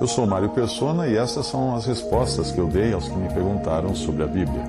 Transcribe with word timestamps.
Eu 0.00 0.06
sou 0.06 0.26
Mário 0.26 0.48
Persona 0.48 1.06
e 1.06 1.14
essas 1.14 1.44
são 1.44 1.76
as 1.76 1.84
respostas 1.84 2.50
que 2.50 2.58
eu 2.58 2.66
dei 2.66 2.94
aos 2.94 3.06
que 3.06 3.14
me 3.14 3.28
perguntaram 3.28 3.94
sobre 3.94 4.22
a 4.22 4.26
Bíblia. 4.26 4.64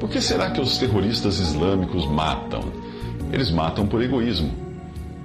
Por 0.00 0.08
que 0.08 0.22
será 0.22 0.50
que 0.50 0.58
os 0.58 0.78
terroristas 0.78 1.38
islâmicos 1.38 2.06
matam? 2.06 2.62
Eles 3.30 3.50
matam 3.50 3.86
por 3.86 4.02
egoísmo. 4.02 4.50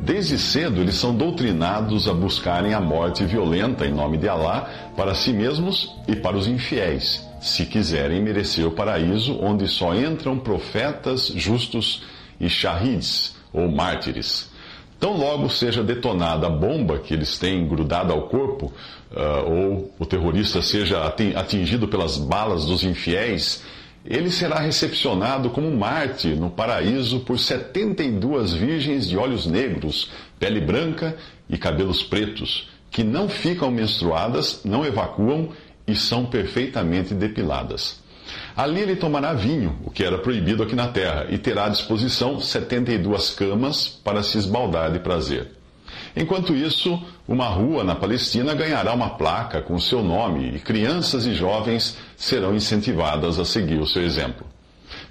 Desde 0.02 0.38
cedo, 0.38 0.82
eles 0.82 0.96
são 0.96 1.16
doutrinados 1.16 2.10
a 2.10 2.14
buscarem 2.14 2.74
a 2.74 2.82
morte 2.82 3.24
violenta 3.24 3.86
em 3.86 3.94
nome 3.94 4.18
de 4.18 4.28
Alá 4.28 4.70
para 4.98 5.16
si 5.16 5.32
mesmos 5.32 5.96
e 6.06 6.18
para 6.18 6.36
os 6.36 6.48
infiéis, 6.48 7.26
se 7.40 7.66
quiserem 7.66 8.22
merecer 8.22 8.68
o 8.68 8.72
paraíso 8.72 9.40
onde 9.42 9.70
só 9.70 9.96
entram 9.96 10.38
profetas 10.38 11.28
justos 11.28 12.04
e 12.42 12.50
shahids, 12.50 13.36
ou 13.54 13.72
mártires. 13.72 14.52
Tão 15.04 15.18
logo 15.18 15.50
seja 15.50 15.84
detonada 15.84 16.48
a 16.48 16.50
bomba 16.50 16.98
que 16.98 17.14
eles 17.14 17.38
têm 17.38 17.68
grudada 17.68 18.14
ao 18.14 18.22
corpo, 18.30 18.72
uh, 19.12 19.52
ou 19.52 19.94
o 20.00 20.06
terrorista 20.06 20.62
seja 20.62 21.04
atingido 21.36 21.90
pelas 21.90 22.18
balas 22.18 22.64
dos 22.64 22.86
infiéis, 22.86 23.66
ele 24.06 24.32
será 24.32 24.60
recepcionado 24.60 25.50
como 25.50 25.70
mártir 25.70 26.38
no 26.38 26.50
paraíso 26.50 27.20
por 27.20 27.38
72 27.38 28.54
virgens 28.54 29.06
de 29.06 29.18
olhos 29.18 29.46
negros, 29.46 30.10
pele 30.40 30.62
branca 30.62 31.18
e 31.50 31.58
cabelos 31.58 32.02
pretos, 32.02 32.70
que 32.90 33.04
não 33.04 33.28
ficam 33.28 33.70
menstruadas, 33.70 34.62
não 34.64 34.86
evacuam 34.86 35.50
e 35.86 35.98
são 35.98 36.26
perfeitamente 36.28 37.14
depiladas. 37.14 38.02
Ali 38.56 38.82
ele 38.82 38.96
tomará 38.96 39.34
vinho, 39.34 39.78
o 39.84 39.92
que 39.92 40.04
era 40.04 40.18
proibido 40.18 40.64
aqui 40.64 40.76
na 40.76 40.88
terra, 40.88 41.28
e 41.30 41.38
terá 41.38 41.66
à 41.66 41.70
disposição 41.70 42.40
72 42.40 43.32
camas 43.32 43.88
para 43.88 44.24
se 44.24 44.38
esbaldar 44.38 44.92
de 44.92 45.00
prazer. 45.00 45.52
Enquanto 46.16 46.56
isso, 46.56 47.02
uma 47.28 47.48
rua 47.48 47.84
na 47.84 47.96
Palestina 47.96 48.54
ganhará 48.54 48.94
uma 48.94 49.12
placa 49.12 49.62
com 49.62 49.80
seu 49.80 50.04
nome 50.04 50.56
e 50.56 50.60
crianças 50.60 51.26
e 51.26 51.34
jovens 51.34 51.98
serão 52.16 52.56
incentivadas 52.56 53.40
a 53.40 53.46
seguir 53.46 53.80
o 53.80 53.88
seu 53.88 54.04
exemplo. 54.04 54.46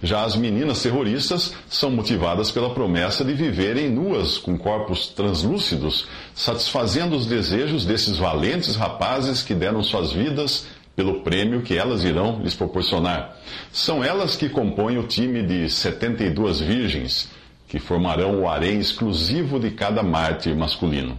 Já 0.01 0.25
as 0.25 0.37
meninas 0.37 0.83
terroristas 0.83 1.55
são 1.69 1.91
motivadas 1.91 2.51
pela 2.51 2.71
promessa 2.71 3.25
de 3.25 3.35
viverem 3.35 3.89
nuas 3.89 4.39
com 4.39 4.57
corpos 4.57 5.09
translúcidos, 5.09 6.07
satisfazendo 6.35 7.17
os 7.17 7.27
desejos 7.27 7.85
desses 7.85 8.17
valentes 8.17 8.77
rapazes 8.77 9.43
que 9.43 9.55
deram 9.55 9.83
suas 9.83 10.13
vidas 10.13 10.67
pelo 10.95 11.21
prêmio 11.21 11.63
que 11.63 11.77
elas 11.77 12.05
irão 12.05 12.41
lhes 12.43 12.55
proporcionar. 12.55 13.37
São 13.73 14.05
elas 14.05 14.37
que 14.37 14.49
compõem 14.49 14.99
o 14.99 15.07
time 15.07 15.43
de 15.43 15.69
72 15.71 16.61
virgens, 16.61 17.31
que 17.69 17.79
formarão 17.79 18.41
o 18.41 18.49
harém 18.49 18.79
exclusivo 18.79 19.59
de 19.59 19.71
cada 19.71 20.03
mártir 20.03 20.55
masculino. 20.57 21.19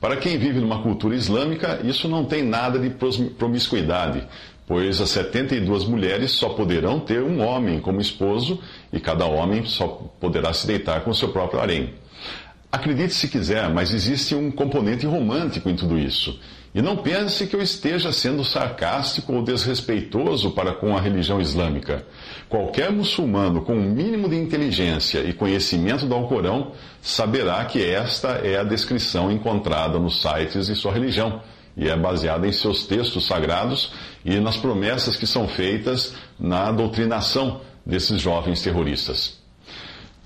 Para 0.00 0.16
quem 0.16 0.38
vive 0.38 0.60
numa 0.60 0.82
cultura 0.82 1.14
islâmica, 1.14 1.80
isso 1.84 2.08
não 2.08 2.24
tem 2.24 2.42
nada 2.42 2.78
de 2.78 2.90
promiscuidade, 3.36 4.26
pois 4.66 5.00
as 5.00 5.10
72 5.10 5.84
mulheres 5.84 6.30
só 6.30 6.50
poderão 6.50 7.00
ter 7.00 7.22
um 7.22 7.44
homem 7.44 7.80
como 7.80 8.00
esposo 8.00 8.60
e 8.92 9.00
cada 9.00 9.26
homem 9.26 9.66
só 9.66 9.88
poderá 10.20 10.52
se 10.52 10.66
deitar 10.66 11.02
com 11.02 11.10
o 11.10 11.14
seu 11.14 11.28
próprio 11.30 11.60
harém. 11.60 11.92
Acredite 12.72 13.12
se 13.12 13.26
quiser, 13.26 13.68
mas 13.68 13.92
existe 13.92 14.34
um 14.34 14.50
componente 14.50 15.04
romântico 15.04 15.68
em 15.68 15.74
tudo 15.74 15.98
isso. 15.98 16.38
E 16.72 16.80
não 16.80 16.98
pense 16.98 17.48
que 17.48 17.56
eu 17.56 17.60
esteja 17.60 18.12
sendo 18.12 18.44
sarcástico 18.44 19.32
ou 19.32 19.42
desrespeitoso 19.42 20.52
para 20.52 20.72
com 20.72 20.96
a 20.96 21.00
religião 21.00 21.40
islâmica. 21.40 22.06
Qualquer 22.48 22.92
muçulmano 22.92 23.62
com 23.62 23.74
um 23.74 23.90
mínimo 23.90 24.28
de 24.28 24.36
inteligência 24.36 25.18
e 25.20 25.32
conhecimento 25.32 26.06
do 26.06 26.14
Alcorão 26.14 26.70
saberá 27.02 27.64
que 27.64 27.84
esta 27.84 28.40
é 28.44 28.56
a 28.56 28.62
descrição 28.62 29.32
encontrada 29.32 29.98
nos 29.98 30.22
sites 30.22 30.66
de 30.66 30.76
sua 30.76 30.92
religião 30.92 31.42
e 31.76 31.88
é 31.88 31.96
baseada 31.96 32.46
em 32.46 32.52
seus 32.52 32.86
textos 32.86 33.26
sagrados 33.26 33.92
e 34.24 34.38
nas 34.38 34.56
promessas 34.56 35.16
que 35.16 35.26
são 35.26 35.48
feitas 35.48 36.14
na 36.38 36.70
doutrinação 36.70 37.62
desses 37.84 38.20
jovens 38.20 38.62
terroristas. 38.62 39.40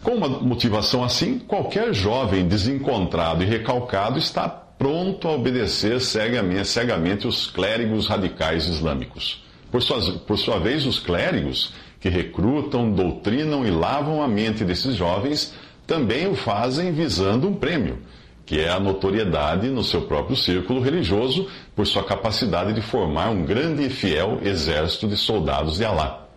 Com 0.03 0.17
uma 0.17 0.29
motivação 0.29 1.03
assim, 1.03 1.39
qualquer 1.39 1.95
jovem 1.95 2.47
desencontrado 2.47 3.43
e 3.43 3.47
recalcado 3.47 4.19
está 4.19 4.64
pronto 4.85 5.27
a 5.29 5.33
obedecer 5.33 5.99
cegamente, 5.99 7.27
os 7.27 7.47
clérigos 7.47 8.07
radicais 8.07 8.69
islâmicos. 8.69 9.43
Por, 9.73 9.83
suas, 9.83 10.11
por 10.11 10.37
sua 10.37 10.59
vez, 10.59 10.85
os 10.85 10.99
clérigos, 10.99 11.73
que 11.99 12.11
recrutam, 12.11 12.93
doutrinam 12.93 13.65
e 13.65 13.71
lavam 13.71 14.23
a 14.23 14.29
mente 14.29 14.63
desses 14.63 14.95
jovens, 14.95 15.55
também 15.87 16.29
o 16.29 16.35
fazem 16.35 16.93
visando 16.93 17.49
um 17.49 17.55
prêmio, 17.55 17.99
que 18.45 18.61
é 18.61 18.69
a 18.69 18.79
notoriedade 18.79 19.69
no 19.69 19.83
seu 19.83 20.03
próprio 20.03 20.37
círculo 20.37 20.83
religioso 20.83 21.49
por 21.75 21.87
sua 21.87 22.05
capacidade 22.05 22.75
de 22.75 22.83
formar 22.83 23.31
um 23.31 23.43
grande 23.43 23.87
e 23.87 23.89
fiel 23.89 24.39
exército 24.43 25.09
de 25.09 25.17
soldados 25.17 25.79
de 25.79 25.85
Alá. 25.87 26.29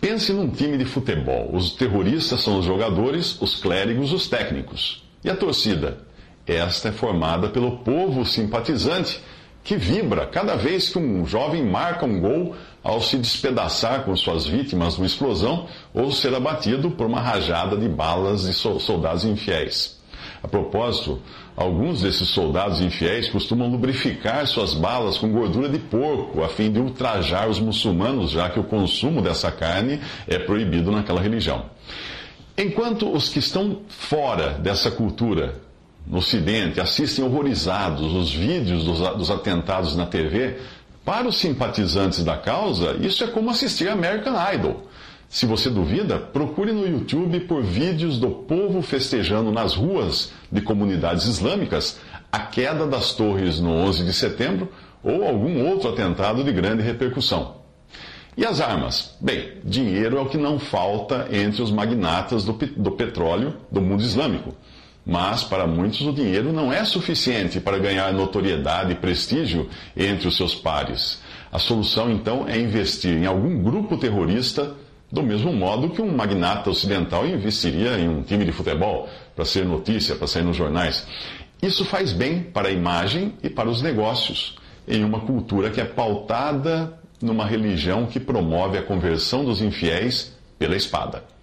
Pense 0.00 0.32
num 0.32 0.48
time 0.48 0.78
de 0.78 0.84
futebol. 0.84 1.50
Os 1.52 1.72
terroristas 1.72 2.40
são 2.40 2.60
os 2.60 2.66
jogadores, 2.66 3.36
os 3.42 3.56
clérigos, 3.56 4.12
os 4.12 4.28
técnicos. 4.28 5.02
E 5.24 5.28
a 5.28 5.34
torcida? 5.34 6.13
Esta 6.46 6.88
é 6.88 6.92
formada 6.92 7.48
pelo 7.48 7.78
povo 7.78 8.24
simpatizante 8.24 9.20
que 9.62 9.76
vibra 9.76 10.26
cada 10.26 10.56
vez 10.56 10.90
que 10.90 10.98
um 10.98 11.24
jovem 11.24 11.64
marca 11.64 12.04
um 12.04 12.20
gol 12.20 12.54
ao 12.82 13.00
se 13.00 13.16
despedaçar 13.16 14.04
com 14.04 14.14
suas 14.14 14.46
vítimas 14.46 14.96
numa 14.96 15.06
explosão 15.06 15.66
ou 15.94 16.12
ser 16.12 16.34
abatido 16.34 16.90
por 16.90 17.06
uma 17.06 17.20
rajada 17.20 17.74
de 17.74 17.88
balas 17.88 18.42
de 18.42 18.52
soldados 18.52 19.24
infiéis. 19.24 19.98
A 20.42 20.48
propósito, 20.48 21.22
alguns 21.56 22.02
desses 22.02 22.28
soldados 22.28 22.82
infiéis 22.82 23.30
costumam 23.30 23.70
lubrificar 23.70 24.46
suas 24.46 24.74
balas 24.74 25.16
com 25.16 25.32
gordura 25.32 25.70
de 25.70 25.78
porco, 25.78 26.44
a 26.44 26.48
fim 26.50 26.70
de 26.70 26.78
ultrajar 26.78 27.48
os 27.48 27.58
muçulmanos, 27.58 28.32
já 28.32 28.50
que 28.50 28.60
o 28.60 28.64
consumo 28.64 29.22
dessa 29.22 29.50
carne 29.50 29.98
é 30.28 30.38
proibido 30.38 30.92
naquela 30.92 31.22
religião. 31.22 31.64
Enquanto 32.58 33.10
os 33.10 33.30
que 33.30 33.38
estão 33.38 33.80
fora 33.88 34.50
dessa 34.50 34.90
cultura 34.90 35.63
no 36.06 36.18
Ocidente 36.18 36.80
assistem 36.80 37.24
horrorizados 37.24 38.12
os 38.12 38.32
vídeos 38.32 38.84
dos, 38.84 38.98
dos, 39.16 39.30
atentados 39.30 39.96
na 39.96 40.06
TV, 40.06 40.58
para 41.04 41.28
os 41.28 41.36
simpatizantes 41.36 42.24
da 42.24 42.36
causa, 42.36 42.96
isso 43.00 43.24
é 43.24 43.26
como 43.26 43.50
assistir 43.50 43.88
American 43.88 44.34
Idol. 44.52 44.88
Se 45.28 45.46
você 45.46 45.68
duvida, 45.68 46.18
procure 46.18 46.72
no 46.72 46.86
YouTube 46.86 47.40
por 47.40 47.62
vídeos 47.62 48.18
do 48.18 48.30
povo 48.30 48.80
festejando 48.82 49.50
nas 49.50 49.74
ruas 49.74 50.32
de 50.50 50.60
comunidades 50.60 51.24
islâmicas 51.24 51.98
a 52.30 52.38
queda 52.40 52.86
das 52.86 53.12
torres 53.12 53.58
no 53.60 53.70
11 53.70 54.04
de 54.04 54.12
setembro 54.12 54.70
ou 55.02 55.26
algum 55.26 55.66
outro 55.66 55.90
atentado 55.90 56.44
de 56.44 56.52
grande 56.52 56.82
repercussão. 56.82 57.56
E 58.36 58.44
as 58.44 58.60
armas? 58.60 59.16
Bem, 59.20 59.58
dinheiro 59.64 60.18
é 60.18 60.20
o 60.20 60.28
que 60.28 60.36
não 60.36 60.58
falta 60.58 61.28
entre 61.30 61.62
os 61.62 61.70
magnatas 61.70 62.44
do, 62.44 62.52
do 62.52 62.90
petróleo 62.92 63.56
do 63.70 63.80
mundo 63.80 64.02
islâmico. 64.02 64.54
Mas, 65.06 65.44
para 65.44 65.66
muitos, 65.66 66.00
o 66.00 66.12
dinheiro 66.12 66.52
não 66.52 66.72
é 66.72 66.84
suficiente 66.84 67.60
para 67.60 67.78
ganhar 67.78 68.12
notoriedade 68.12 68.92
e 68.92 68.94
prestígio 68.94 69.68
entre 69.94 70.28
os 70.28 70.36
seus 70.36 70.54
pares. 70.54 71.20
A 71.52 71.58
solução, 71.58 72.10
então, 72.10 72.48
é 72.48 72.58
investir 72.58 73.14
em 73.16 73.26
algum 73.26 73.62
grupo 73.62 73.98
terrorista, 73.98 74.74
do 75.12 75.22
mesmo 75.22 75.52
modo 75.52 75.90
que 75.90 76.00
um 76.00 76.10
magnata 76.10 76.70
ocidental 76.70 77.26
investiria 77.26 77.98
em 77.98 78.08
um 78.08 78.22
time 78.22 78.44
de 78.44 78.52
futebol, 78.52 79.08
para 79.36 79.44
ser 79.44 79.64
notícia, 79.66 80.16
para 80.16 80.26
sair 80.26 80.42
nos 80.42 80.56
jornais. 80.56 81.06
Isso 81.62 81.84
faz 81.84 82.12
bem 82.12 82.42
para 82.42 82.68
a 82.68 82.72
imagem 82.72 83.34
e 83.42 83.50
para 83.50 83.68
os 83.68 83.82
negócios, 83.82 84.56
em 84.88 85.04
uma 85.04 85.20
cultura 85.20 85.70
que 85.70 85.80
é 85.80 85.84
pautada 85.84 86.98
numa 87.20 87.46
religião 87.46 88.06
que 88.06 88.18
promove 88.18 88.78
a 88.78 88.82
conversão 88.82 89.44
dos 89.44 89.60
infiéis 89.60 90.34
pela 90.58 90.76
espada. 90.76 91.33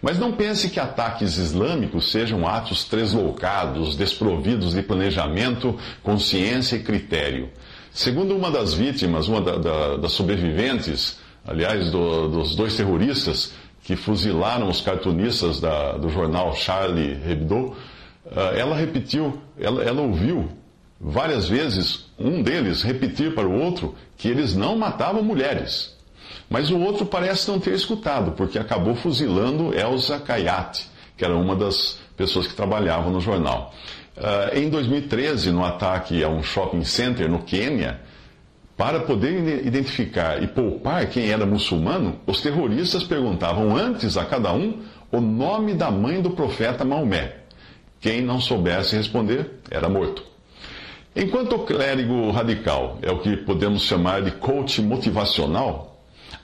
Mas 0.00 0.18
não 0.18 0.32
pense 0.32 0.68
que 0.70 0.80
ataques 0.80 1.36
islâmicos 1.36 2.10
sejam 2.10 2.46
atos 2.46 2.84
tresloucados, 2.84 3.96
desprovidos 3.96 4.74
de 4.74 4.82
planejamento, 4.82 5.78
consciência 6.02 6.76
e 6.76 6.82
critério. 6.82 7.50
Segundo 7.92 8.36
uma 8.36 8.50
das 8.50 8.74
vítimas, 8.74 9.28
uma 9.28 9.40
da, 9.40 9.56
da, 9.56 9.96
das 9.96 10.12
sobreviventes, 10.12 11.18
aliás, 11.46 11.90
do, 11.90 12.28
dos 12.28 12.54
dois 12.54 12.76
terroristas 12.76 13.52
que 13.82 13.96
fuzilaram 13.96 14.68
os 14.68 14.80
cartunistas 14.80 15.60
da, 15.60 15.92
do 15.92 16.08
jornal 16.10 16.54
Charlie 16.54 17.18
Hebdo, 17.26 17.74
ah, 18.30 18.52
ela 18.54 18.76
repetiu, 18.76 19.40
ela, 19.58 19.82
ela 19.82 20.02
ouviu 20.02 20.48
várias 21.00 21.48
vezes 21.48 22.06
um 22.18 22.42
deles 22.42 22.82
repetir 22.82 23.34
para 23.34 23.48
o 23.48 23.58
outro 23.58 23.94
que 24.16 24.28
eles 24.28 24.54
não 24.54 24.76
matavam 24.76 25.22
mulheres. 25.22 25.97
Mas 26.48 26.70
o 26.70 26.78
outro 26.78 27.04
parece 27.04 27.48
não 27.50 27.60
ter 27.60 27.74
escutado, 27.74 28.32
porque 28.32 28.58
acabou 28.58 28.94
fuzilando 28.94 29.74
Elsa 29.78 30.18
Kayat, 30.18 30.88
que 31.16 31.24
era 31.24 31.36
uma 31.36 31.54
das 31.54 31.98
pessoas 32.16 32.46
que 32.46 32.54
trabalhavam 32.54 33.12
no 33.12 33.20
jornal. 33.20 33.74
Uh, 34.16 34.58
em 34.58 34.68
2013, 34.68 35.52
no 35.52 35.64
ataque 35.64 36.24
a 36.24 36.28
um 36.28 36.42
shopping 36.42 36.84
center 36.84 37.30
no 37.30 37.40
Quênia, 37.40 38.00
para 38.76 39.00
poder 39.00 39.66
identificar 39.66 40.42
e 40.42 40.46
poupar 40.46 41.06
quem 41.08 41.30
era 41.30 41.44
muçulmano, 41.44 42.20
os 42.26 42.40
terroristas 42.40 43.02
perguntavam 43.02 43.76
antes 43.76 44.16
a 44.16 44.24
cada 44.24 44.52
um 44.52 44.82
o 45.10 45.20
nome 45.20 45.74
da 45.74 45.90
mãe 45.90 46.22
do 46.22 46.30
profeta 46.30 46.84
Maomé. 46.84 47.38
Quem 48.00 48.22
não 48.22 48.40
soubesse 48.40 48.96
responder 48.96 49.60
era 49.70 49.88
morto. 49.88 50.22
Enquanto 51.14 51.56
o 51.56 51.58
clérigo 51.60 52.30
radical 52.30 52.98
é 53.02 53.10
o 53.10 53.18
que 53.18 53.36
podemos 53.38 53.82
chamar 53.82 54.22
de 54.22 54.30
coach 54.32 54.80
motivacional, 54.80 55.87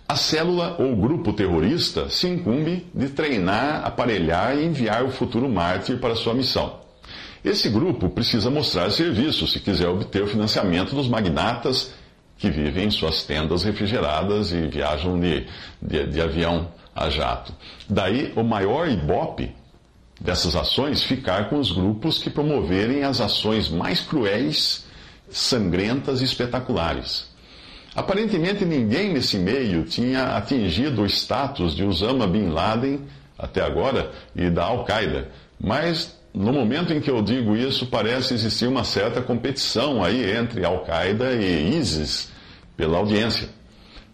a 0.06 0.16
célula 0.16 0.76
ou 0.78 0.94
grupo 0.94 1.32
terrorista 1.32 2.10
se 2.10 2.28
incumbe 2.28 2.86
de 2.94 3.08
treinar, 3.08 3.84
aparelhar 3.86 4.56
e 4.56 4.64
enviar 4.64 5.02
o 5.04 5.10
futuro 5.10 5.48
mártir 5.48 5.98
para 5.98 6.14
sua 6.14 6.34
missão. 6.34 6.80
Esse 7.42 7.68
grupo 7.68 8.08
precisa 8.08 8.50
mostrar 8.50 8.90
serviço 8.90 9.46
se 9.46 9.60
quiser 9.60 9.88
obter 9.88 10.22
o 10.22 10.26
financiamento 10.26 10.94
dos 10.94 11.08
magnatas 11.08 11.92
que 12.36 12.50
vivem 12.50 12.86
em 12.86 12.90
suas 12.90 13.24
tendas 13.24 13.62
refrigeradas 13.62 14.52
e 14.52 14.66
viajam 14.66 15.18
de, 15.18 15.46
de, 15.80 16.06
de 16.06 16.20
avião 16.20 16.68
a 16.94 17.08
jato. 17.08 17.52
Daí 17.88 18.32
o 18.36 18.42
maior 18.42 18.88
ibope 18.88 19.54
dessas 20.20 20.54
ações 20.54 21.02
ficar 21.02 21.48
com 21.48 21.58
os 21.58 21.72
grupos 21.72 22.18
que 22.18 22.30
promoverem 22.30 23.04
as 23.04 23.20
ações 23.20 23.68
mais 23.68 24.00
cruéis, 24.00 24.86
sangrentas 25.30 26.20
e 26.20 26.24
espetaculares. 26.24 27.33
Aparentemente 27.94 28.64
ninguém 28.64 29.12
nesse 29.12 29.38
meio 29.38 29.84
tinha 29.84 30.36
atingido 30.36 31.02
o 31.02 31.06
status 31.06 31.74
de 31.74 31.84
Osama 31.84 32.26
Bin 32.26 32.48
Laden 32.48 33.00
até 33.38 33.62
agora 33.62 34.10
e 34.34 34.50
da 34.50 34.64
Al-Qaeda, 34.64 35.28
mas 35.60 36.18
no 36.34 36.52
momento 36.52 36.92
em 36.92 37.00
que 37.00 37.08
eu 37.08 37.22
digo 37.22 37.56
isso, 37.56 37.86
parece 37.86 38.34
existir 38.34 38.66
uma 38.66 38.82
certa 38.82 39.22
competição 39.22 40.02
aí 40.02 40.36
entre 40.36 40.64
Al-Qaeda 40.64 41.32
e 41.32 41.78
ISIS 41.78 42.32
pela 42.76 42.98
audiência. 42.98 43.48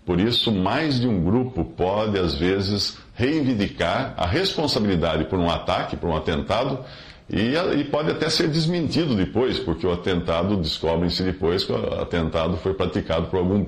Por 0.05 0.21
isso, 0.21 0.53
mais 0.53 1.01
de 1.01 1.09
um 1.09 1.23
grupo 1.25 1.65
pode, 1.65 2.19
às 2.19 2.35
vezes, 2.35 2.99
reivindicar 3.15 4.13
a 4.19 4.27
responsabilidade 4.27 5.25
por 5.25 5.39
um 5.39 5.49
ataque, 5.49 5.97
por 5.97 6.11
um 6.11 6.17
atentado, 6.17 6.85
e, 7.33 7.55
e 7.79 7.85
pode 7.85 8.11
até 8.11 8.29
ser 8.29 8.49
desmentido 8.49 9.15
depois, 9.15 9.59
porque 9.61 9.87
o 9.87 9.93
atentado, 9.93 10.57
descobrem-se 10.57 11.23
depois 11.23 11.65
que 11.65 11.71
o 11.71 12.01
atentado 12.01 12.57
foi 12.57 12.75
praticado 12.75 13.29
por 13.29 13.39
algum 13.39 13.65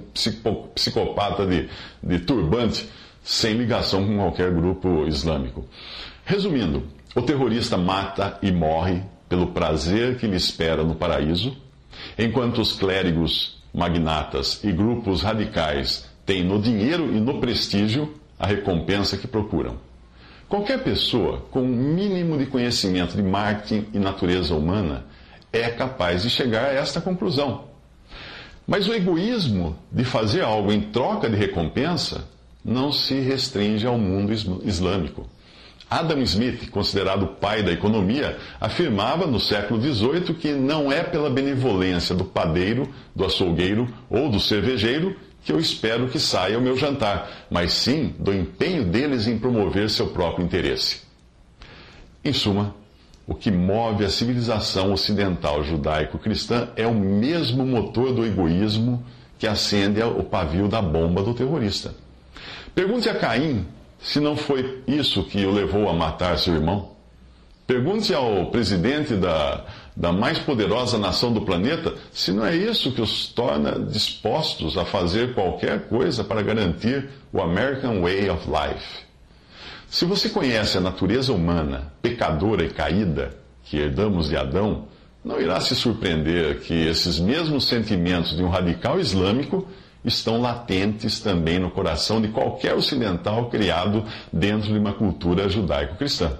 psicopata 0.75 1.47
de, 1.47 1.69
de 2.03 2.19
turbante, 2.19 2.89
sem 3.23 3.55
ligação 3.55 4.05
com 4.05 4.17
qualquer 4.17 4.53
grupo 4.53 5.07
islâmico. 5.07 5.65
Resumindo, 6.25 6.83
o 7.15 7.23
terrorista 7.23 7.77
mata 7.77 8.37
e 8.43 8.51
morre 8.51 9.03
pelo 9.29 9.49
prazer 9.49 10.19
que 10.19 10.27
lhe 10.27 10.37
espera 10.37 10.83
no 10.83 10.97
paraíso, 10.97 11.57
enquanto 12.19 12.61
os 12.61 12.73
clérigos, 12.73 13.63
magnatas 13.73 14.63
e 14.65 14.73
grupos 14.73 15.23
radicais 15.23 16.11
têm 16.27 16.45
no 16.45 16.61
dinheiro 16.61 17.15
e 17.15 17.21
no 17.21 17.41
prestígio 17.41 18.13
a 18.39 18.47
recompensa 18.47 19.17
que 19.17 19.29
procuram. 19.29 19.92
Qualquer 20.53 20.85
pessoa 20.85 21.47
com 21.51 21.63
um 21.63 21.67
mínimo 21.67 22.37
de 22.37 22.45
conhecimento 22.45 23.17
de 23.17 23.23
marketing 23.23 23.87
e 23.95 23.99
natureza 23.99 24.55
humana 24.55 25.07
é 25.51 25.71
capaz 25.71 26.25
de 26.25 26.29
chegar 26.29 26.67
a 26.67 26.75
esta 26.75 27.01
conclusão. 27.01 27.65
Mas 28.67 28.87
o 28.87 28.93
egoísmo 28.93 29.75
de 29.91 30.05
fazer 30.05 30.43
algo 30.43 30.71
em 30.71 30.83
troca 30.83 31.31
de 31.31 31.37
recompensa 31.37 32.29
não 32.63 32.93
se 32.93 33.19
restringe 33.19 33.87
ao 33.87 33.97
mundo 33.97 34.31
islâmico. 34.63 35.27
Adam 35.89 36.21
Smith, 36.21 36.69
considerado 36.69 37.23
o 37.23 37.29
pai 37.29 37.63
da 37.63 37.73
economia, 37.73 38.37
afirmava 38.61 39.27
no 39.27 39.41
século 39.41 39.81
XVIII 39.81 40.35
que 40.35 40.53
não 40.53 40.93
é 40.93 41.03
pela 41.03 41.31
benevolência 41.31 42.15
do 42.15 42.27
padeiro, 42.27 42.93
do 43.17 43.25
açougueiro 43.25 43.89
ou 44.11 44.29
do 44.29 44.39
cervejeiro 44.39 45.17
que 45.45 45.53
eu 45.53 45.59
espero 45.59 46.09
que 46.09 46.19
saia 46.19 46.59
o 46.59 46.63
meu 46.63 46.77
jantar, 46.77 47.47
mas 47.51 47.73
sim 47.73 48.15
do 48.19 48.33
empenho 48.33 48.85
deles 48.85 49.27
em 49.27 49.39
promover 49.39 49.91
seu 49.91 50.09
próprio 50.09 50.45
interesse. 50.45 51.03
Em 52.25 52.33
suma, 52.33 52.75
o 53.27 53.35
que 53.35 53.51
move 53.51 54.05
a 54.05 54.11
civilização 54.11 54.93
ocidental 54.93 55.63
judaico-cristã 55.65 56.69
é 56.77 56.87
o 56.87 56.95
mesmo 56.95 57.65
motor 57.67 58.13
do 58.13 58.25
egoísmo 58.25 59.05
que 59.39 59.47
acende 59.47 60.01
o 60.03 60.23
pavio 60.23 60.69
da 60.69 60.81
bomba 60.81 61.23
do 61.23 61.35
terrorista. 61.35 61.95
Pergunte 62.75 63.09
a 63.09 63.15
Caim 63.15 63.67
se 64.01 64.21
não 64.21 64.37
foi 64.37 64.83
isso 64.87 65.25
que 65.25 65.45
o 65.45 65.53
levou 65.53 65.89
a 65.89 65.93
matar 65.93 66.39
seu 66.39 66.55
irmão? 66.55 66.91
Pergunte 67.67 68.13
ao 68.13 68.47
presidente 68.51 69.15
da, 69.15 69.65
da 69.97 70.13
mais 70.13 70.39
poderosa 70.39 70.99
nação 70.99 71.33
do 71.33 71.43
planeta 71.43 71.95
se 72.13 72.33
não 72.33 72.45
é 72.45 72.55
isso 72.57 72.93
que 72.93 73.01
os 73.01 73.27
torna 73.27 73.79
dispostos 73.79 74.79
a 74.79 74.85
fazer 74.85 75.35
qualquer 75.35 75.89
coisa 75.89 76.25
para 76.25 76.43
garantir 76.43 77.09
o 77.33 77.41
American 77.41 78.01
Way 78.01 78.31
of 78.31 78.47
Life. 78.49 79.03
Se 79.89 80.05
você 80.07 80.31
conhece 80.31 80.79
a 80.79 80.81
natureza 80.81 81.33
humana, 81.33 81.93
pecadora 82.01 82.65
e 82.65 82.71
caída, 82.71 83.37
que 83.65 83.77
herdamos 83.77 84.29
de 84.29 84.37
Adão, 84.37 84.87
não 85.25 85.41
irá 85.41 85.61
se 85.61 85.75
surpreender 85.75 86.61
que 86.61 86.75
esses 86.75 87.19
mesmos 87.21 87.69
sentimentos 87.69 88.35
de 88.35 88.43
um 88.43 88.49
radical 88.49 88.99
islâmico 88.99 89.69
estão 90.05 90.41
latentes 90.41 91.21
também 91.21 91.59
no 91.59 91.71
coração 91.71 92.21
de 92.21 92.29
qualquer 92.29 92.75
ocidental 92.75 93.49
criado 93.51 94.05
dentro 94.33 94.73
de 94.73 94.79
uma 94.79 94.95
cultura 94.95 95.49
judaico-cristã. 95.49 96.39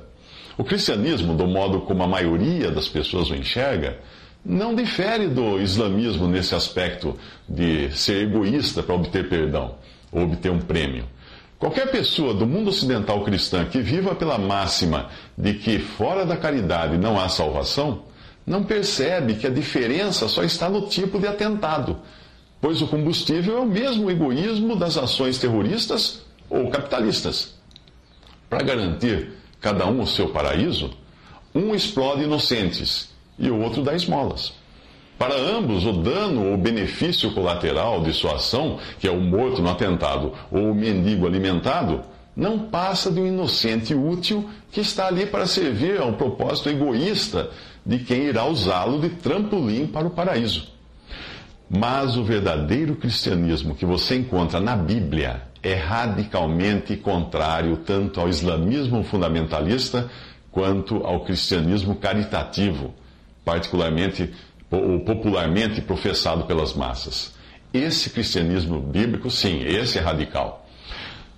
O 0.57 0.65
cristianismo, 0.65 1.35
do 1.35 1.47
modo 1.47 1.81
como 1.81 2.03
a 2.03 2.07
maioria 2.07 2.71
das 2.71 2.89
pessoas 2.89 3.31
o 3.31 3.35
enxerga, 3.35 3.99
não 4.45 4.75
difere 4.75 5.29
do 5.29 5.61
islamismo 5.61 6.27
nesse 6.27 6.55
aspecto 6.55 7.17
de 7.49 7.91
ser 7.97 8.25
egoísta 8.25 8.83
para 8.83 8.95
obter 8.95 9.29
perdão 9.29 9.77
ou 10.11 10.25
obter 10.25 10.51
um 10.51 10.59
prêmio. 10.59 11.05
Qualquer 11.59 11.91
pessoa 11.91 12.35
do 12.35 12.47
mundo 12.47 12.71
ocidental 12.71 13.23
cristã 13.23 13.65
que 13.65 13.81
viva 13.81 14.15
pela 14.15 14.37
máxima 14.37 15.09
de 15.39 15.55
que 15.55 15.79
fora 15.79 16.27
da 16.27 16.37
caridade 16.37 16.99
não 16.99 17.21
há 17.21 17.29
salvação, 17.29 18.03
não 18.45 18.65
percebe 18.65 19.35
que 19.35 19.47
a 19.47 19.51
diferença 19.51 20.27
só 20.27 20.43
está 20.43 20.69
no 20.69 20.89
tipo 20.89 21.21
de 21.21 21.29
atentado 21.29 21.99
pois 22.63 22.81
o 22.81 22.87
combustível 22.87 23.59
é 23.59 23.61
o 23.61 23.67
mesmo 23.67 24.09
egoísmo 24.09 24.77
das 24.77 24.97
ações 24.97 25.37
terroristas 25.37 26.23
ou 26.49 26.71
capitalistas. 26.71 27.55
Para 28.49 28.63
garantir 28.63 29.33
cada 29.63 29.87
um 29.87 30.03
o 30.03 30.07
seu 30.07 30.29
paraíso, 30.29 30.91
um 31.55 31.75
explode 31.75 32.25
inocentes 32.25 33.11
e 33.39 33.49
o 33.49 33.61
outro 33.61 33.83
dá 33.83 33.95
esmolas. 33.95 34.53
Para 35.19 35.37
ambos, 35.37 35.87
o 35.87 35.93
dano 35.93 36.51
ou 36.51 36.57
benefício 36.57 37.33
colateral 37.33 38.03
de 38.03 38.13
sua 38.13 38.35
ação, 38.35 38.79
que 38.99 39.07
é 39.07 39.11
o 39.11 39.21
morto 39.21 39.63
no 39.63 39.71
atentado 39.71 40.33
ou 40.51 40.73
o 40.73 40.75
mendigo 40.75 41.27
alimentado, 41.27 42.03
não 42.35 42.59
passa 42.59 43.11
de 43.11 43.21
um 43.21 43.27
inocente 43.27 43.95
útil 43.95 44.51
que 44.73 44.81
está 44.81 45.07
ali 45.07 45.27
para 45.27 45.47
servir 45.47 46.01
a 46.01 46.05
um 46.05 46.15
propósito 46.15 46.71
egoísta 46.71 47.51
de 47.85 47.99
quem 47.99 48.25
irá 48.25 48.47
usá-lo 48.47 49.01
de 49.01 49.11
trampolim 49.11 49.87
para 49.87 50.07
o 50.09 50.11
paraíso. 50.11 50.73
Mas 51.71 52.17
o 52.17 52.25
verdadeiro 52.25 52.97
cristianismo 52.97 53.75
que 53.75 53.87
você 53.87 54.17
encontra 54.17 54.59
na 54.59 54.75
Bíblia 54.75 55.52
é 55.63 55.75
radicalmente 55.75 56.97
contrário 56.97 57.77
tanto 57.79 58.21
ao 58.21 58.29
islamismo 58.29 59.05
fundamentalista 59.05 60.11
quanto 60.51 60.97
ao 61.07 61.25
cristianismo 61.25 61.95
caritativo, 61.95 62.93
particularmente 63.45 64.31
ou 64.71 65.01
popularmente 65.01 65.81
professado 65.81 66.45
pelas 66.45 66.75
massas. 66.75 67.35
Esse 67.73 68.11
cristianismo 68.11 68.81
bíblico, 68.81 69.31
sim, 69.31 69.63
esse 69.65 69.99
é 69.99 70.01
radical. 70.01 70.67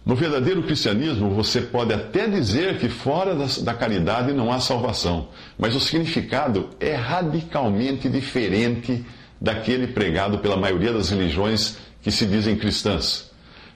No 0.04 0.14
verdadeiro 0.14 0.62
cristianismo, 0.62 1.30
você 1.30 1.62
pode 1.62 1.94
até 1.94 2.28
dizer 2.28 2.78
que 2.78 2.88
fora 2.88 3.34
da, 3.62 3.72
caridade 3.72 4.32
não 4.32 4.52
há 4.52 4.60
salvação, 4.60 5.28
mas 5.58 5.74
o 5.74 5.80
significado 5.80 6.70
é 6.78 6.94
radicalmente 6.94 8.08
diferente 8.08 9.04
daquele 9.40 9.86
pregado 9.86 10.38
pela 10.38 10.56
maioria 10.56 10.92
das 10.92 11.08
religiões 11.08 11.78
que 12.02 12.10
se 12.10 12.26
dizem 12.26 12.56
cristãs. 12.56 13.33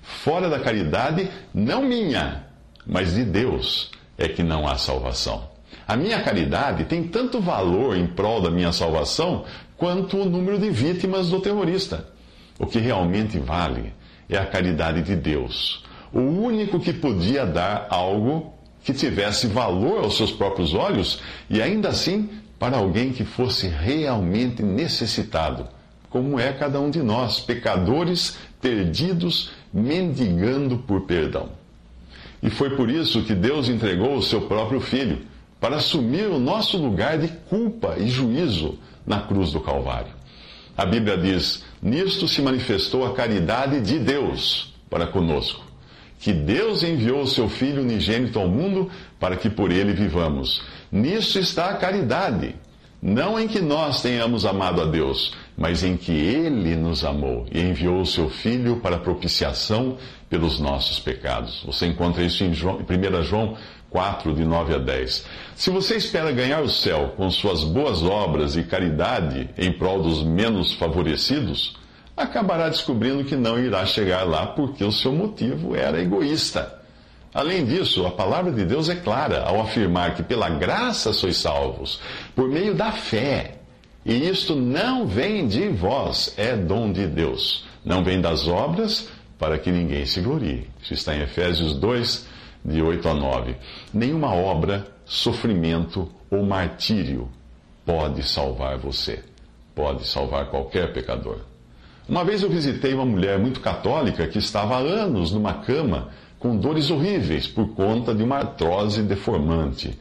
Fora 0.09 0.49
da 0.49 0.59
caridade, 0.59 1.29
não 1.53 1.83
minha, 1.83 2.47
mas 2.87 3.15
de 3.15 3.25
Deus, 3.25 3.91
é 4.17 4.27
que 4.27 4.43
não 4.43 4.67
há 4.67 4.77
salvação. 4.77 5.49
A 5.87 5.97
minha 5.97 6.23
caridade 6.23 6.85
tem 6.85 7.05
tanto 7.05 7.41
valor 7.41 7.95
em 7.95 8.07
prol 8.07 8.41
da 8.41 8.50
minha 8.50 8.73
salvação 8.73 9.45
quanto 9.77 10.17
o 10.17 10.25
número 10.25 10.59
de 10.59 10.71
vítimas 10.71 11.29
do 11.29 11.41
terrorista. 11.41 12.09
O 12.59 12.67
que 12.67 12.79
realmente 12.79 13.38
vale 13.38 13.93
é 14.29 14.38
a 14.38 14.47
caridade 14.47 15.03
de 15.03 15.15
Deus. 15.15 15.85
o 16.11 16.21
único 16.21 16.81
que 16.81 16.91
podia 16.95 17.45
dar 17.45 17.87
algo 17.91 18.55
que 18.83 18.95
tivesse 18.95 19.47
valor 19.47 20.05
aos 20.05 20.17
seus 20.17 20.33
próprios 20.33 20.73
olhos 20.73 21.21
e 21.50 21.61
ainda 21.61 21.91
assim 21.91 22.31
para 22.59 22.79
alguém 22.79 23.12
que 23.12 23.27
fosse 23.27 23.69
realmente 23.69 24.62
necessitado, 24.62 25.69
como 26.09 26.41
é 26.41 26.50
cada 26.55 26.81
um 26.81 26.91
de 26.91 27.03
nós, 27.03 27.41
pecadores 27.41 28.38
perdidos, 28.61 29.53
mendigando 29.73 30.79
por 30.79 31.03
perdão. 31.03 31.51
E 32.43 32.51
foi 32.51 32.71
por 32.71 32.89
isso 32.89 33.23
que 33.23 33.35
Deus 33.35 33.69
entregou 33.69 34.17
o 34.17 34.23
seu 34.23 34.43
próprio 34.43 34.81
Filho, 34.81 35.19
para 35.61 35.77
assumir 35.77 36.27
o 36.29 36.39
nosso 36.39 36.77
lugar 36.77 37.19
de 37.19 37.29
culpa 37.49 37.97
e 37.99 38.09
juízo 38.09 38.79
na 39.07 39.21
cruz 39.21 39.53
do 39.53 39.61
Calvário. 39.61 40.13
A 40.77 40.87
Bíblia 40.87 41.17
diz: 41.17 41.65
Nisto 41.83 42.29
se 42.29 42.41
manifestou 42.41 43.05
a 43.05 43.13
caridade 43.13 43.81
de 43.81 43.99
Deus 43.99 44.73
para 44.89 45.07
conosco, 45.07 45.65
que 46.21 46.33
Deus 46.33 46.83
enviou 46.85 47.23
o 47.23 47.27
seu 47.27 47.49
Filho 47.49 47.83
unigênito 47.83 48.39
ao 48.39 48.47
mundo 48.47 48.89
para 49.19 49.37
que 49.37 49.51
por 49.51 49.73
ele 49.73 49.93
vivamos. 49.93 50.63
Nisso 50.91 51.39
está 51.39 51.71
a 51.71 51.77
caridade. 51.77 52.55
Não 53.00 53.38
em 53.38 53.47
que 53.47 53.61
nós 53.61 54.02
tenhamos 54.02 54.45
amado 54.45 54.83
a 54.83 54.85
Deus, 54.85 55.33
mas 55.57 55.85
em 55.85 55.97
que 55.97 56.11
Ele 56.11 56.75
nos 56.75 57.05
amou 57.05 57.47
e 57.52 57.61
enviou 57.61 58.00
o 58.00 58.07
seu 58.07 58.28
Filho 58.28 58.81
para 58.81 58.99
propiciação 58.99 59.97
pelos 60.28 60.59
nossos 60.59 60.99
pecados. 60.99 61.62
Você 61.64 61.87
encontra 61.87 62.25
isso 62.25 62.43
em 62.43 62.50
1 62.50 63.23
João 63.23 63.57
4, 63.88 64.35
de 64.35 64.45
9 64.45 64.75
a 64.75 64.78
10. 64.78 65.26
Se 65.55 65.71
você 65.71 65.97
espera 65.97 66.33
ganhar 66.33 66.61
o 66.61 66.69
céu 66.69 67.14
com 67.17 67.31
suas 67.31 67.62
boas 67.62 68.02
obras 68.02 68.57
e 68.57 68.64
caridade 68.64 69.49
em 69.57 69.73
prol 69.73 70.02
dos 70.02 70.25
menos 70.25 70.73
favorecidos, 70.75 71.76
acabará 72.17 72.69
descobrindo 72.69 73.25
que 73.25 73.37
não 73.37 73.59
irá 73.59 73.87
chegar 73.87 74.25
lá 74.25 74.45
porque 74.45 74.83
o 74.83 74.93
seu 74.93 75.12
motivo 75.12 75.76
era 75.76 76.02
egoísta. 76.02 76.78
Além 77.33 77.65
disso, 77.65 78.07
a 78.07 78.11
palavra 78.11 78.51
de 78.51 78.65
Deus 78.65 78.89
é 78.89 78.97
clara 78.97 79.43
ao 79.43 79.61
afirmar 79.61 80.15
que 80.15 80.23
pela 80.23 80.49
graça 80.49 81.13
sois 81.13 81.37
salvos, 81.37 82.01
por 82.35 82.49
meio 82.49 82.75
da 82.75 82.93
fé. 82.93 83.59
E 84.05 84.29
isto 84.29 84.55
não 84.55 85.07
vem 85.07 85.47
de 85.47 85.69
vós, 85.69 86.33
é 86.37 86.57
dom 86.57 86.91
de 86.91 87.07
Deus. 87.07 87.67
Não 87.85 88.03
vem 88.03 88.21
das 88.21 88.49
obras, 88.49 89.09
para 89.39 89.59
que 89.59 89.71
ninguém 89.71 90.05
se 90.07 90.21
glorie. 90.21 90.67
Isso 90.83 90.95
está 90.95 91.15
em 91.15 91.23
Efésios 91.23 91.75
2, 91.75 92.27
de 92.65 92.83
8 92.83 93.09
a 93.09 93.15
9. 93.15 93.57
Nenhuma 93.93 94.35
obra, 94.35 94.87
sofrimento 95.05 96.11
ou 96.31 96.43
martírio 96.43 97.29
pode 97.85 98.23
salvar 98.23 98.77
você. 98.79 99.23
Pode 99.75 100.07
salvar 100.07 100.47
qualquer 100.47 100.93
pecador. 100.93 101.39
Uma 102.09 102.25
vez 102.25 102.43
eu 102.43 102.49
visitei 102.49 102.95
uma 102.95 103.05
mulher 103.05 103.39
muito 103.39 103.61
católica 103.61 104.27
que 104.27 104.39
estava 104.39 104.77
há 104.77 104.79
anos 104.79 105.31
numa 105.31 105.55
cama 105.55 106.09
com 106.38 106.57
dores 106.57 106.90
horríveis 106.90 107.47
por 107.47 107.68
conta 107.71 108.14
de 108.14 108.23
uma 108.23 108.37
artrose 108.37 109.02
deformante. 109.02 109.99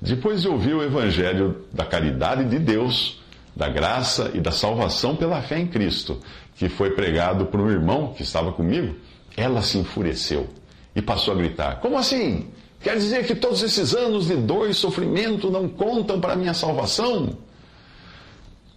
Depois 0.00 0.42
de 0.42 0.48
ouvir 0.48 0.74
o 0.74 0.82
Evangelho 0.82 1.64
da 1.72 1.84
caridade 1.84 2.44
de 2.44 2.58
Deus, 2.58 3.20
da 3.54 3.68
graça 3.68 4.30
e 4.32 4.40
da 4.40 4.52
salvação 4.52 5.16
pela 5.16 5.42
fé 5.42 5.58
em 5.58 5.66
Cristo, 5.66 6.18
que 6.56 6.68
foi 6.68 6.90
pregado 6.90 7.46
por 7.46 7.60
um 7.60 7.70
irmão 7.70 8.14
que 8.16 8.22
estava 8.22 8.52
comigo, 8.52 8.94
ela 9.36 9.62
se 9.62 9.78
enfureceu 9.78 10.48
e 10.94 11.02
passou 11.02 11.34
a 11.34 11.36
gritar: 11.36 11.80
Como 11.80 11.98
assim? 11.98 12.48
Quer 12.80 12.96
dizer 12.96 13.26
que 13.26 13.34
todos 13.34 13.62
esses 13.62 13.94
anos 13.94 14.28
de 14.28 14.36
dor 14.36 14.70
e 14.70 14.74
sofrimento 14.74 15.50
não 15.50 15.68
contam 15.68 16.18
para 16.18 16.32
a 16.32 16.36
minha 16.36 16.54
salvação? 16.54 17.36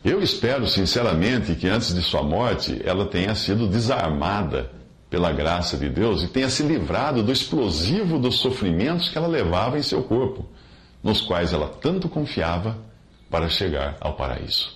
Eu 0.04 0.22
espero 0.22 0.68
sinceramente 0.68 1.56
que 1.56 1.70
antes 1.70 1.96
de 1.96 2.02
sua 2.02 2.22
morte 2.22 2.82
ela 2.84 3.06
tenha 3.06 3.34
sido 3.34 3.66
desarmada 3.66 4.70
pela 5.14 5.32
graça 5.32 5.78
de 5.78 5.90
Deus, 5.90 6.24
e 6.24 6.28
tenha 6.28 6.50
se 6.50 6.64
livrado 6.64 7.22
do 7.22 7.32
explosivo 7.32 8.18
dos 8.18 8.40
sofrimentos 8.40 9.10
que 9.10 9.16
ela 9.16 9.28
levava 9.28 9.78
em 9.78 9.84
seu 9.84 10.02
corpo, 10.02 10.44
nos 11.04 11.22
quais 11.22 11.54
ela 11.54 11.68
tanto 11.68 12.10
confiava 12.10 12.80
para 13.30 13.48
chegar 13.48 13.96
ao 14.02 14.16
paraíso. 14.16 14.76